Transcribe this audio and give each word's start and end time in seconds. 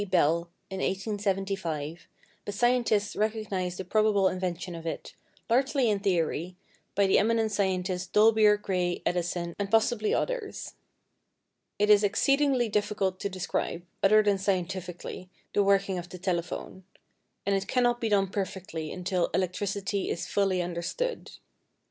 Bell, 0.09 0.49
in 0.71 0.79
1875, 0.79 2.07
but 2.43 2.55
scientists 2.55 3.15
recognize 3.15 3.77
the 3.77 3.85
probable 3.85 4.29
invention 4.29 4.73
of 4.73 4.87
it, 4.87 5.13
largely 5.47 5.91
in 5.91 5.99
theory, 5.99 6.55
by 6.95 7.05
the 7.05 7.19
eminent 7.19 7.51
scientists 7.51 8.07
Dolbear, 8.07 8.57
Gray, 8.59 9.03
Edison, 9.05 9.55
and 9.59 9.69
possibly 9.69 10.11
others. 10.11 10.73
It 11.77 11.91
is 11.91 12.03
exceedingly 12.03 12.67
difficult 12.67 13.19
to 13.19 13.29
describe, 13.29 13.85
other 14.01 14.23
than 14.23 14.39
scientifically, 14.39 15.29
the 15.53 15.61
working 15.63 15.99
of 15.99 16.09
the 16.09 16.17
telephone; 16.17 16.83
and 17.45 17.53
it 17.55 17.67
cannot 17.67 18.01
be 18.01 18.09
done 18.09 18.25
perfectly 18.29 18.91
until 18.91 19.29
electricity 19.35 20.09
is 20.09 20.25
fully 20.25 20.63
understood. 20.63 21.33